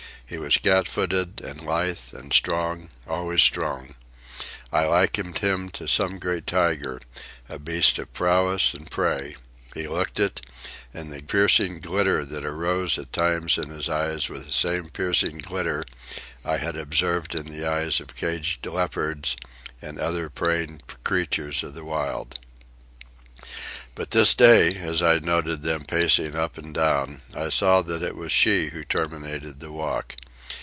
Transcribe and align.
He 0.25 0.37
was 0.37 0.55
cat 0.59 0.87
footed, 0.87 1.41
and 1.41 1.59
lithe, 1.59 2.13
and 2.13 2.31
strong, 2.31 2.87
always 3.05 3.41
strong. 3.43 3.95
I 4.71 4.85
likened 4.85 5.39
him 5.39 5.67
to 5.71 5.87
some 5.89 6.19
great 6.19 6.47
tiger, 6.47 7.01
a 7.49 7.59
beast 7.59 7.99
of 7.99 8.13
prowess 8.13 8.73
and 8.73 8.89
prey. 8.89 9.35
He 9.73 9.89
looked 9.89 10.21
it, 10.21 10.39
and 10.93 11.11
the 11.11 11.21
piercing 11.21 11.81
glitter 11.81 12.23
that 12.23 12.45
arose 12.45 12.97
at 12.97 13.11
times 13.11 13.57
in 13.57 13.71
his 13.71 13.89
eyes 13.89 14.29
was 14.29 14.45
the 14.45 14.53
same 14.53 14.87
piercing 14.87 15.39
glitter 15.39 15.83
I 16.45 16.59
had 16.59 16.77
observed 16.77 17.35
in 17.35 17.47
the 17.47 17.65
eyes 17.67 17.99
of 17.99 18.15
caged 18.15 18.65
leopards 18.65 19.35
and 19.81 19.99
other 19.99 20.29
preying 20.29 20.79
creatures 21.03 21.61
of 21.61 21.73
the 21.73 21.83
wild. 21.83 22.39
But 23.93 24.11
this 24.11 24.33
day, 24.33 24.73
as 24.75 25.01
I 25.01 25.19
noted 25.19 25.63
them 25.63 25.83
pacing 25.83 26.33
up 26.33 26.57
and 26.57 26.73
down, 26.73 27.21
I 27.35 27.49
saw 27.49 27.81
that 27.81 28.01
it 28.01 28.15
was 28.15 28.31
she 28.31 28.67
who 28.67 28.85
terminated 28.85 29.59
the 29.59 29.71
walk. 29.71 30.15